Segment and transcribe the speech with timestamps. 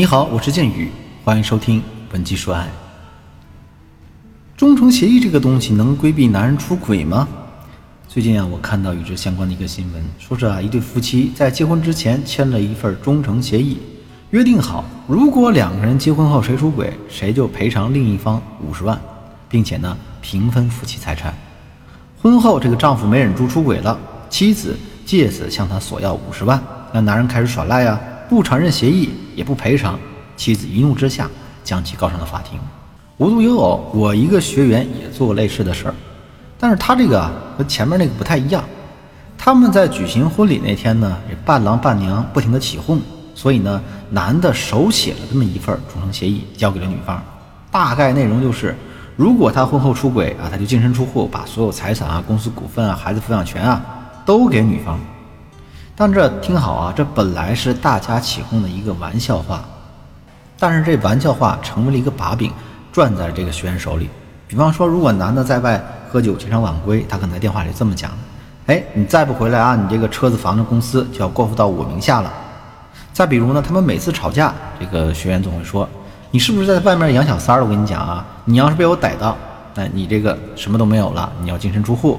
[0.00, 0.90] 你好，我是剑宇，
[1.22, 2.66] 欢迎收听本期说爱。
[4.56, 7.28] 忠诚协议这个东西能规避男人出轨吗？
[8.08, 13.76] 最近啊，我看到与之相关的一个新闻，说是啊，一对夫妻在结婚之前签了一份忠诚协议，
[14.30, 18.98] 约定好，如果两个人结婚后谁出轨，谁就赔偿另一方五十万，
[19.50, 21.34] 并且呢平分夫妻财产。
[22.22, 23.98] 婚后这个丈夫没忍住出轨了，
[24.30, 24.74] 妻子
[25.04, 26.58] 借此向他索要五十万，
[26.90, 29.10] 那男人开始耍赖啊，不承认协议，
[29.40, 29.98] 也不赔偿，
[30.36, 31.26] 妻子一怒之下
[31.64, 32.60] 将其告上了法庭。
[33.16, 35.94] 无独有偶，我一个学员也做过类似的事儿。
[36.58, 38.62] 但是他这个啊和前面那个不太一样，
[39.38, 43.00] 他们在举行婚礼那天呢，这伴郎伴娘不停的起哄，
[43.34, 47.22] 所以呢，男的手写了这么一份忠诚协议，交给了女方，
[47.70, 48.76] 大概内容就是，
[49.16, 53.82] 如果他婚后出轨啊，他就净身出户，把所有财产啊、公司股份啊、孩子抚养权啊
[54.26, 55.00] 都给女方。
[56.00, 59.62] 但这听好啊，这本来是大家起哄的一个玩笑话，
[60.58, 62.50] 但是这玩笑话成为了一个把柄，
[62.90, 64.08] 攥在这个学员手里。
[64.48, 65.78] 比方说，如果男的在外。
[66.08, 68.10] 喝酒经常晚归，他可能在电话里这么讲
[68.66, 72.32] ：“哎，你再不回来啊，你这个车子、房子、公司就要过户到我名下了。”
[73.12, 75.88] 再比如呢，他们每次吵架，这个学员总会说
[76.32, 77.62] ：“你是不是在外面养小三儿？
[77.62, 79.36] 我跟你讲啊，你要是被我逮到，
[79.74, 82.18] 那你这个什么都没有了，你要净身出户。”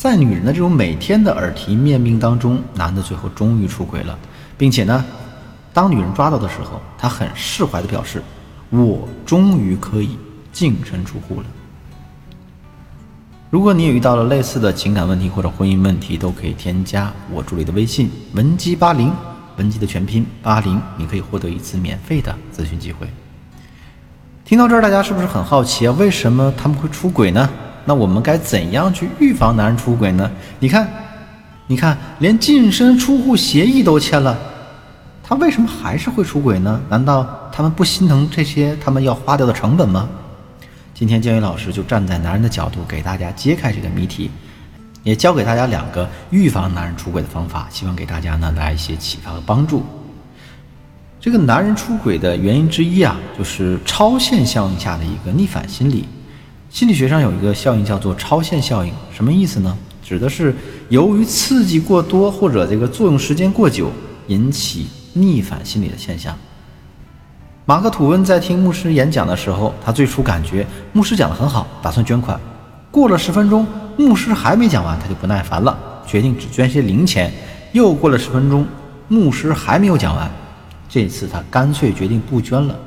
[0.00, 4.18] 在女人的这种每天的耳提面命当中，男的最后终于出轨了，
[4.56, 5.04] 并且呢，
[5.74, 8.22] 当女人抓到的时候，他很释怀的表示
[8.72, 10.16] ：“我终于可以
[10.54, 11.46] 净身出户了。”
[13.50, 19.12] 如果你也遇到了类似的情感问题或者婚姻问题，都可以添加我助理的微信文姬八零，
[19.58, 23.06] 文姬的全拼八零，你可以获得一次免费的咨询机会。
[24.46, 25.94] 听到这儿，大家是不是很好奇啊？
[25.98, 27.46] 为什么他们会出轨呢？
[27.84, 30.30] 那我们该怎样去预防男人出轨呢？
[30.58, 30.88] 你看，
[31.66, 34.38] 你看，连净身出户协议都签了，
[35.22, 36.80] 他为什么还是会出轨呢？
[36.88, 40.08] 难道他们不心疼这些他们要花掉的成本吗？
[40.94, 44.30] 今天建宇老师就站在男人的角度给大家揭开这个谜题，
[45.02, 49.82] 也教给大家两个预防男人出轨的方法，希望给大家呢来一些启发和帮助。
[51.18, 56.06] 这个男人出轨的原因之一啊，就是超限效应下的一个逆反心理。
[56.70, 59.76] 心理学上有一个效应叫做超限效应，什么意思呢？
[60.04, 60.54] 指的是
[60.88, 63.90] 由于刺激过多或者这个作用时间过久
[64.28, 66.36] 引起逆反心理的现象。
[67.66, 72.38] 马克吐温在听牧师演讲的时候，他最初感觉牧师讲得很好，打算捐款。
[72.92, 73.66] 过了十分钟，
[73.96, 75.76] 牧师还没讲完，他就不耐烦了，
[76.06, 77.32] 决定只捐些零钱。
[77.72, 78.64] 又过了十分钟，
[79.08, 80.30] 牧师还没有讲完，
[80.88, 82.78] 这次他干脆决定不捐了。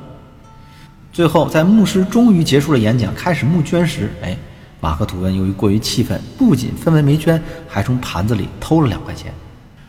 [1.14, 4.36] 最后，在牧师终于结束了演讲，开始募捐时，哎，
[4.80, 9.32] 马克吐温由于过于气愤，不仅分文没捐，还从盘子里偷了两块钱。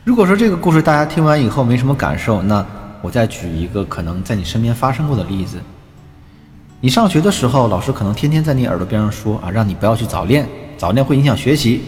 [0.04, 2.66] 如果说这个故事大家听完以后没什么感受，那。
[3.02, 5.60] 我再举一个可能在你身边发生过的例子：
[6.80, 11.84] 你上学的时候，老师可能天天在你耳朵边上说啊，让你不要去早恋，早恋会影响学习。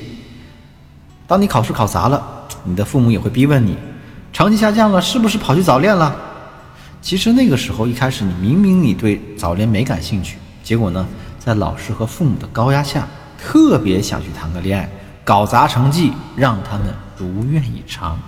[1.26, 2.24] 当你考试考砸了，
[2.64, 3.76] 你的父母也会逼问你，
[4.32, 6.16] 成绩下降了，是不是跑去早恋了？
[7.08, 11.08] 其实那个时候一开始，你明明你对早恋没感兴趣，结果呢，
[11.40, 13.08] 在老师和父母的高压下，
[13.42, 14.90] 特别想去谈个恋爱，
[15.24, 18.20] 搞砸成绩，让他们如愿以偿。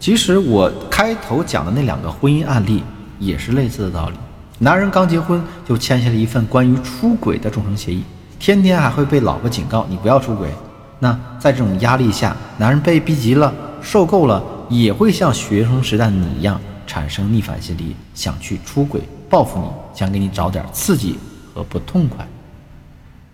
[0.00, 2.82] 其实我开头讲的那两个婚姻案例
[3.20, 4.16] 也是类似的道理。
[4.58, 8.02] 男人刚结婚就签下了一份关于出轨的忠诚协议，
[8.40, 10.50] 天天还会被老婆警告你不要出轨。
[10.98, 16.60] 那在这种压力下，男人被逼急了、受够了，也会像学生时代的你一样
[16.96, 21.18] 产生逆反心理，想去出轨报复你，想给你找点刺激
[21.52, 22.26] 和不痛快。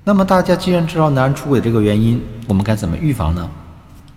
[0.03, 3.49] 那么大家既然知道男人出轨这个原因，我们该怎么预防呢？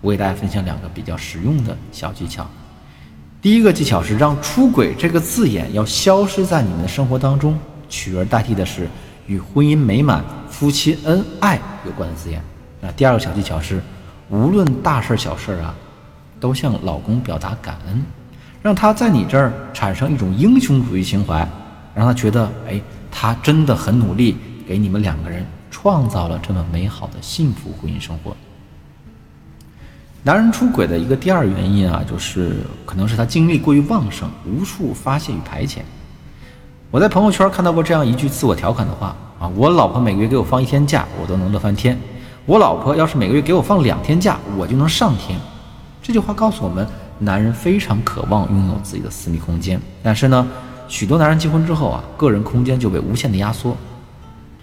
[0.00, 2.44] 我给大家分享两个比较实用的小技巧。
[3.40, 7.56] 第一个技巧是让“出轨”这个字眼要消失在你们的生活当中，
[7.88, 8.88] 取而代替的是
[9.28, 12.42] 与婚姻美满、夫妻恩爱有关的字眼。
[12.80, 13.80] 那第二个小技巧是，
[14.28, 15.72] 无论大事小事啊，
[16.40, 18.02] 都向老公表达感恩，
[18.66, 21.48] 让他在你这儿产生一种英雄主义情怀，
[21.94, 22.80] 让他觉得，哎，
[23.12, 24.36] 他真的很努力，
[24.66, 28.36] 给你们两个人创造了这么美好的幸福婚姻生活。
[30.24, 35.78] 男人出轨的一个第二原因啊，就是可能是他精力过于旺盛，无处发泄与排遣。
[36.90, 41.94] 我在朋友圈看到过这样一句自我调侃的话啊：我老婆每个月给我放一天假，我都能乐翻天；
[42.46, 45.38] 我老婆要是每个月给我放两天假，我就能上天。
[46.02, 46.84] 这句话告诉我们，
[47.18, 50.46] 男人非常渴望拥有自己的私密空间，但是呢，
[50.88, 53.76] 许多男人结婚之后啊，个人空间就被无限的压缩。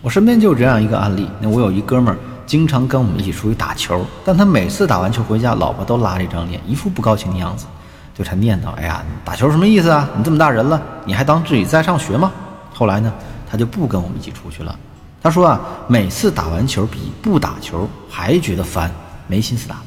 [0.02, 2.18] 我身边就有这样一个案例，那我有一哥们儿。
[2.46, 7.66] 经常跟我们一起出去打球，但他每次打完球回家，老婆都拉着一张脸，一副不高兴的样子。
[8.14, 10.08] 就他念叨：“哎呀，打球什么意思啊？
[10.18, 12.34] 你这么大人了，你还当自己在上学吗？”
[12.74, 13.12] 后来呢，
[13.50, 14.78] 他就不跟我们一起出去了。
[15.22, 18.92] 他说啊，每次打完球比不打球还觉得烦，
[19.26, 19.78] 没心思打。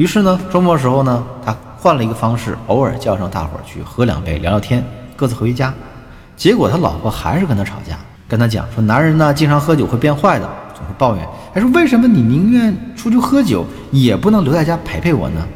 [0.00, 4.82] 于是呢，周末时候呢，他换了一个方式，偶尔叫上大伙儿去喝两杯，聊聊天，
[5.14, 5.74] 各自回家。
[6.38, 11.28] 结果他老婆还是跟他吵架，跟他讲说：“男人呢，经常喝酒会变坏的，总是抱怨。
[11.52, 15.46] 还说为什么你宁愿出去喝酒，也不能留在家陪陪我呢？”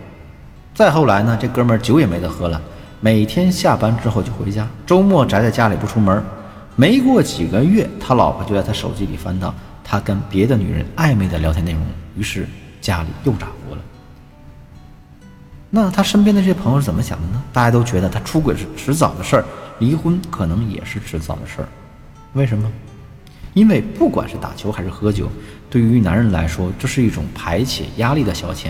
[0.76, 2.61] 再后来呢，这哥们儿酒也没得喝了，
[3.00, 6.23] 每天下班之后就回家，周末宅在家里不出门。
[6.76, 11.81] 没过几个月，他老婆就在他手机里翻到他跟别的女人暧昧的聊天内容，
[12.14, 12.46] 于是
[12.82, 13.52] 家里又炸了。
[15.76, 17.42] 那他身边的这些朋友是怎么想的呢？
[17.52, 19.44] 大家都觉得他出轨是迟早的事儿，
[19.80, 21.68] 离婚可能也是迟早的事儿。
[22.34, 22.70] 为什么？
[23.54, 25.28] 因为不管是打球还是喝酒，
[25.68, 28.68] 对于男人来说，这是一种排解压力的消遣。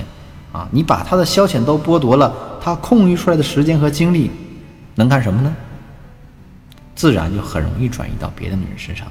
[0.50, 4.30] 啊，你把他的消遣都剥夺了，他空余出来的时间和精力，
[4.94, 5.54] 能干什么呢？
[6.94, 9.06] 自然就很容易转移到别的女人身上。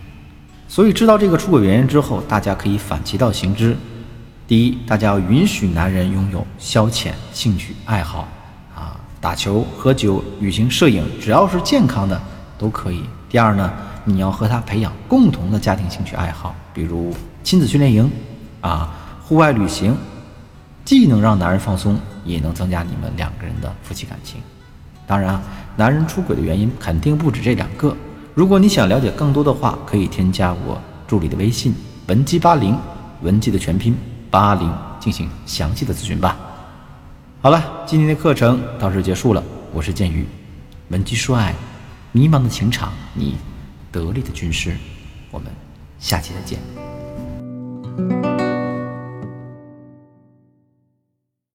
[0.68, 3.78] 所以知道这个出轨原因之后，大家可以反其道行之。
[4.46, 8.28] 第一，大家要允许男人拥有消遣兴趣爱好，
[8.76, 12.22] 啊，打球、喝酒、旅行、摄影，只要是健康的
[12.58, 13.04] 都可以。
[13.30, 13.72] 第二呢，
[14.04, 18.12] 你要和他培养共同的家庭兴趣爱好，比如亲子训练营，
[18.62, 18.94] 啊，
[19.24, 19.96] 户外旅行。
[20.86, 24.42] 既能让男人放松，也能增加你们两个人的夫妻感情。
[25.08, 25.42] 当然啊，
[25.78, 27.96] 男人出轨的原因肯定不止这两个。
[28.34, 31.74] 如果你想了解更多的话，可以添加我助理的微信
[32.08, 32.78] 文姬八零，
[33.22, 33.96] 文姬的全拼
[34.34, 36.36] 八零，进行详细的咨询吧。
[37.40, 39.44] 好了，今天的课程到这结束了。
[39.72, 40.28] 我是剑宇，
[40.90, 41.54] 文姬说爱，
[42.14, 43.38] 迷茫的情场，你
[43.92, 44.76] 得力的军师。
[45.30, 45.52] 我们
[46.00, 46.58] 下期再见。